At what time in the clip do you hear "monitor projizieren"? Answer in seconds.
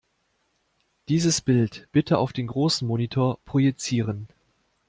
2.87-4.27